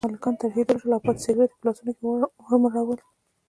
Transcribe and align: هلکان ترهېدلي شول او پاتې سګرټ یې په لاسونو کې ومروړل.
هلکان 0.09 0.33
ترهېدلي 0.41 0.77
شول 0.81 0.91
او 0.95 1.01
پاتې 1.05 1.21
سګرټ 1.25 1.49
یې 1.51 1.57
په 1.59 1.65
لاسونو 1.67 1.91
کې 1.97 2.03
ومروړل. 2.49 2.99